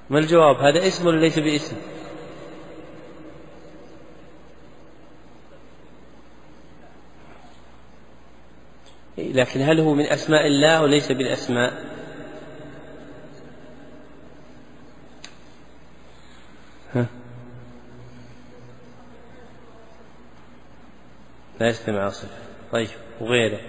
ما 0.10 0.20
الجواب؟ 0.20 0.56
هذا 0.56 0.88
اسم 0.88 1.08
ولا 1.08 1.20
ليس 1.20 1.39
باسم؟ 1.39 1.76
لكن 9.34 9.62
هل 9.62 9.80
هو 9.80 9.93
من 9.93 10.06
أسماء 10.06 10.48
الله 10.48 10.82
وليس 10.82 11.12
بالأسماء؟ 11.12 11.74
ها؟ 16.96 17.06
لا 21.60 21.67
يجتمع 21.69 22.10
صفة 22.10 22.38
طيب 22.72 22.89
وغيره. 23.22 23.60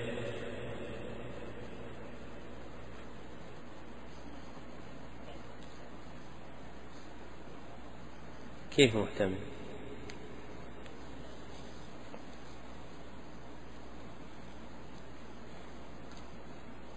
كيف 8.76 8.96
محتمل 8.96 9.34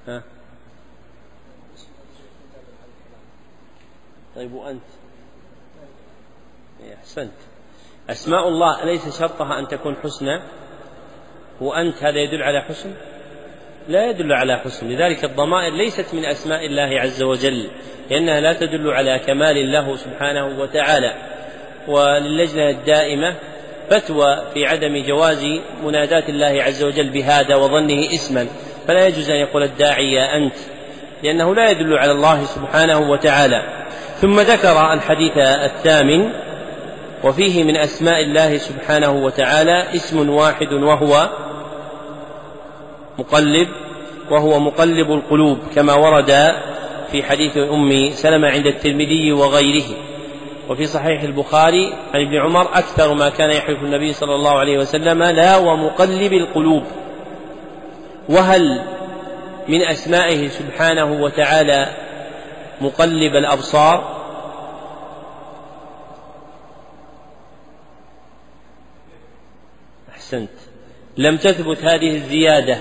ها. 0.08 0.24
طيب 4.36 4.54
وأنت؟ 4.54 4.82
إيه، 6.84 6.96
أحسنت. 6.96 7.32
أسماء 8.10 8.48
الله 8.48 8.84
أليس 8.84 9.20
شرطها 9.20 9.60
أن 9.60 9.68
تكون 9.68 9.96
حسنى 10.04 10.42
وأنت 11.62 12.04
هذا 12.04 12.18
يدل 12.18 12.44
على 12.44 12.62
حسن؟ 12.62 12.94
لا 13.88 14.10
يدل 14.10 14.34
على 14.34 14.58
حسن. 14.58 14.90
لذلك 14.90 15.24
الضمائر 15.24 15.74
ليست 15.74 16.14
من 16.14 16.26
أسماء 16.26 16.66
الله 16.66 17.00
عز 17.02 17.24
وجل 17.24 17.70
لأنها 18.10 18.40
لا 18.40 18.54
تدل 18.54 18.92
على 18.92 19.20
كمال 19.20 19.72
له 19.72 19.96
سبحانه 19.96 20.60
وتعالى. 20.60 21.14
وللجنة 21.88 22.70
الدائمة 22.70 23.36
فتوى 23.90 24.52
في 24.54 24.66
عدم 24.66 25.04
جواز 25.08 25.46
مناداة 25.84 26.30
الله 26.30 26.64
عز 26.64 26.84
وجل 26.84 27.10
بهذا 27.10 27.56
وظنه 27.56 28.14
اسما. 28.14 28.48
فلا 28.88 29.08
يجوز 29.08 29.30
أن 29.30 29.36
يقول 29.36 29.64
الداعي 29.64 30.12
يا 30.12 30.38
أنت 30.38 30.56
لأنه 31.24 31.56
لا 31.56 31.70
يدل 31.70 31.98
على 31.98 32.12
الله 32.12 32.46
سبحانه 32.46 33.12
وتعالى. 33.12 33.64
ثم 34.22 34.40
ذكر 34.40 34.94
الحديث 34.94 35.38
الثامن 35.38 36.30
وفيه 37.24 37.64
من 37.64 37.78
أسماء 37.78 38.22
الله 38.22 38.58
سبحانه 38.58 39.12
وتعالى 39.12 39.96
اسم 39.96 40.30
واحد 40.30 40.74
وهو 40.74 41.30
مقلب 43.20 43.68
وهو 44.32 44.60
مقلب 44.60 45.12
القلوب 45.12 45.60
كما 45.76 45.94
ورد 45.94 46.32
في 47.12 47.24
حديث 47.24 47.58
أم 47.58 48.10
سلمة 48.10 48.50
عند 48.50 48.66
الترمذي 48.68 49.32
وغيره. 49.32 49.86
وفي 50.70 50.88
صحيح 50.88 51.22
البخاري 51.22 51.94
عن 52.14 52.22
ابن 52.22 52.38
عمر 52.38 52.62
أكثر 52.62 53.14
ما 53.14 53.30
كان 53.30 53.50
يحلف 53.50 53.84
النبي 53.84 54.14
صلى 54.14 54.36
الله 54.36 54.60
عليه 54.60 54.78
وسلم 54.78 55.24
لا 55.24 55.58
ومقلب 55.58 56.34
القلوب. 56.34 56.84
وهل 58.30 58.82
من 59.68 59.82
أسمائه 59.82 60.50
سبحانه 60.50 61.24
وتعالى 61.24 61.88
مقلب 62.82 63.36
الأبصار؟ 63.36 64.18
أحسنت. 70.10 70.50
لم 71.18 71.38
تثبت 71.38 71.84
هذه 71.84 72.16
الزيادة 72.16 72.78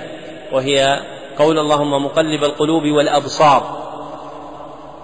وهي 0.53 1.01
قول 1.39 1.59
اللهم 1.59 2.05
مقلب 2.05 2.45
القلوب 2.45 2.83
والأبصار. 2.83 3.87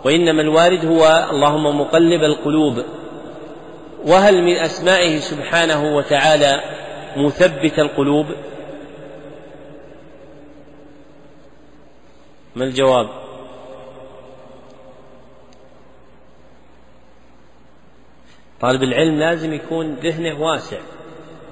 وإنما 0.04 0.42
الوارد 0.42 0.84
هو 0.84 1.28
اللهم 1.30 1.80
مقلب 1.80 2.22
القلوب. 2.22 2.84
وهل 4.06 4.42
من 4.42 4.56
أسمائه 4.56 5.20
سبحانه 5.20 5.96
وتعالى 5.96 6.60
مثبت 7.16 7.78
القلوب؟ 7.78 8.26
ما 12.56 12.64
الجواب؟ 12.64 13.08
طالب 18.60 18.82
العلم 18.82 19.18
لازم 19.18 19.52
يكون 19.52 19.94
ذهنه 19.94 20.40
واسع. 20.40 20.78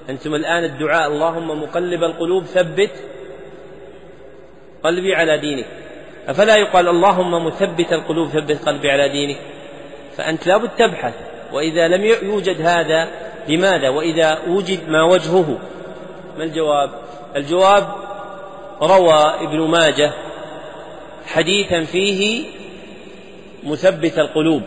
أنتم 0.08 0.34
الآن 0.34 0.64
الدعاء 0.64 1.08
اللهم 1.08 1.62
مقلب 1.62 2.02
القلوب 2.02 2.44
ثبت 2.44 2.90
قلبي 4.84 5.14
على 5.14 5.38
دينك. 5.38 5.66
أفلا 6.28 6.56
يقال 6.56 6.88
اللهم 6.88 7.46
مثبت 7.46 7.92
القلوب 7.92 8.28
ثبت 8.28 8.68
قلبي 8.68 8.90
على 8.90 9.08
دينك؟ 9.08 9.38
فأنت 10.16 10.46
لابد 10.46 10.70
تبحث. 10.78 11.14
وإذا 11.52 11.88
لم 11.88 12.04
يوجد 12.04 12.60
هذا 12.60 13.08
لماذا؟ 13.48 13.88
وإذا 13.88 14.38
وجد 14.48 14.88
ما 14.88 15.02
وجهه. 15.02 15.58
ما 16.38 16.44
الجواب؟ 16.44 16.90
الجواب 17.36 17.88
روى 18.82 19.34
ابن 19.40 19.60
ماجه 19.60 20.12
حديثا 21.30 21.84
فيه 21.84 22.44
مثبت 23.64 24.18
القلوب 24.18 24.62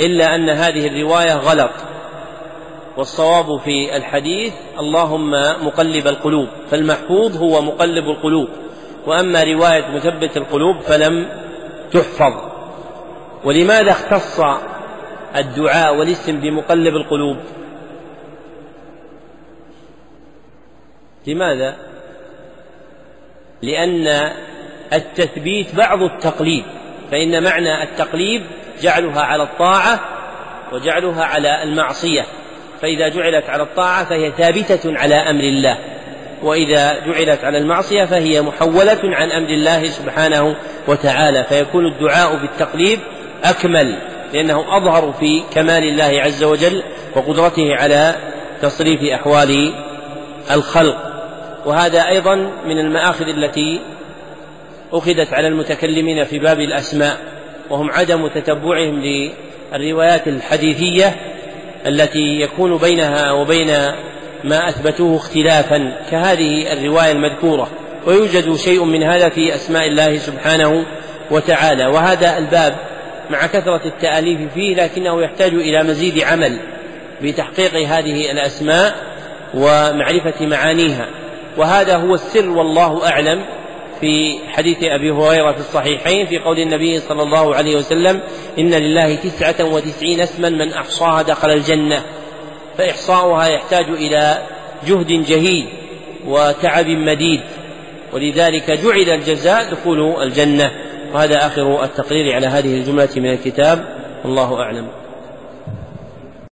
إلا 0.00 0.34
أن 0.34 0.48
هذه 0.48 0.86
الرواية 0.86 1.34
غلط 1.34 1.70
والصواب 2.96 3.60
في 3.60 3.96
الحديث 3.96 4.52
اللهم 4.78 5.30
مقلب 5.66 6.06
القلوب 6.06 6.48
فالمحفوظ 6.70 7.36
هو 7.36 7.62
مقلب 7.62 8.04
القلوب 8.04 8.48
وأما 9.06 9.44
رواية 9.44 9.86
مثبت 9.88 10.36
القلوب 10.36 10.80
فلم 10.80 11.28
تحفظ. 11.92 12.50
ولماذا 13.44 13.90
اختص 13.90 14.40
الدعاء 15.36 15.96
والاسم 15.96 16.40
بمقلب 16.40 16.96
القلوب؟ 16.96 17.36
لماذا؟ 21.26 21.76
لأن 23.62 24.32
التثبيت 24.92 25.74
بعض 25.74 26.02
التقليد 26.02 26.64
فإن 27.10 27.42
معنى 27.42 27.82
التقليب 27.82 28.42
جعلها 28.82 29.20
على 29.20 29.42
الطاعة 29.42 30.00
وجعلها 30.72 31.24
على 31.24 31.62
المعصية 31.62 32.26
فإذا 32.82 33.08
جعلت 33.08 33.50
على 33.50 33.62
الطاعة 33.62 34.04
فهي 34.04 34.32
ثابتة 34.38 34.98
على 34.98 35.14
أمر 35.14 35.40
الله 35.40 35.78
وإذا 36.42 36.98
جعلت 37.06 37.44
على 37.44 37.58
المعصية 37.58 38.04
فهي 38.04 38.42
محولة 38.42 39.00
عن 39.04 39.30
أمر 39.30 39.48
الله 39.48 39.84
سبحانه 39.84 40.56
وتعالى 40.88 41.44
فيكون 41.44 41.86
الدعاء 41.86 42.36
بالتقليب 42.36 42.98
أكمل 43.44 43.98
لأنه 44.32 44.76
أظهر 44.76 45.12
في 45.20 45.42
كمال 45.54 45.82
الله 45.82 46.22
عز 46.22 46.44
وجل 46.44 46.82
وقدرته 47.16 47.76
على 47.76 48.14
تصريف 48.62 49.02
أحوال 49.02 49.74
الخلق 50.50 50.96
وهذا 51.66 52.08
أيضا 52.08 52.34
من 52.66 52.78
المآخذ 52.78 53.28
التي 53.28 53.80
أخذت 54.92 55.32
على 55.32 55.48
المتكلمين 55.48 56.24
في 56.24 56.38
باب 56.38 56.60
الأسماء 56.60 57.16
وهم 57.70 57.90
عدم 57.90 58.28
تتبعهم 58.28 59.02
للروايات 59.72 60.28
الحديثية 60.28 61.16
التي 61.86 62.40
يكون 62.40 62.76
بينها 62.76 63.32
وبين 63.32 63.70
ما 64.44 64.68
أثبتوه 64.68 65.16
اختلافا 65.16 65.92
كهذه 66.10 66.72
الرواية 66.72 67.12
المذكورة. 67.12 67.70
ويوجد 68.06 68.56
شيء 68.56 68.84
من 68.84 69.02
هذا 69.02 69.28
في 69.28 69.54
أسماء 69.54 69.86
الله 69.86 70.18
سبحانه 70.18 70.86
وتعالى 71.30 71.86
وهذا 71.86 72.38
الباب 72.38 72.76
مع 73.30 73.46
كثرة 73.46 73.80
التأليف 73.84 74.40
فيه 74.54 74.74
لكنه 74.74 75.22
يحتاج 75.22 75.54
إلى 75.54 75.82
مزيد 75.82 76.22
عمل 76.22 76.58
بتحقيق 77.22 77.74
هذه 77.74 78.30
الأسماء 78.30 78.94
ومعرفة 79.54 80.46
معانيها. 80.46 81.06
وهذا 81.56 81.96
هو 81.96 82.14
السر 82.14 82.50
والله 82.50 83.08
أعلم. 83.08 83.44
في 84.00 84.38
حديث 84.48 84.78
أبي 84.82 85.10
هريرة 85.10 85.52
في 85.52 85.60
الصحيحين 85.60 86.26
في 86.26 86.38
قول 86.38 86.58
النبي 86.58 87.00
صلى 87.00 87.22
الله 87.22 87.54
عليه 87.54 87.76
وسلم 87.76 88.20
إن 88.58 88.70
لله 88.74 89.14
تسعة 89.14 89.64
وتسعين 89.64 90.20
اسما 90.20 90.48
من 90.48 90.72
أحصاها 90.72 91.22
دخل 91.22 91.50
الجنة 91.50 92.02
فإحصاؤها 92.78 93.46
يحتاج 93.46 93.84
إلى 93.88 94.38
جهد 94.86 95.06
جهيد 95.06 95.66
وتعب 96.26 96.86
مديد 96.86 97.40
ولذلك 98.12 98.70
جعل 98.70 99.10
الجزاء 99.10 99.70
دخول 99.70 100.22
الجنة 100.22 100.70
وهذا 101.14 101.46
آخر 101.46 101.84
التقرير 101.84 102.34
على 102.34 102.46
هذه 102.46 102.74
الجملة 102.74 103.08
من 103.16 103.32
الكتاب 103.32 103.84
والله 104.24 104.60
أعلم. 104.60 104.88